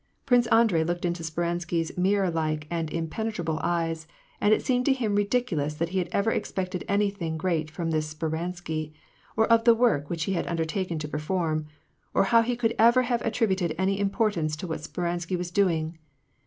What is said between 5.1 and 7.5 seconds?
ridic ulous that he had ever expected anything gi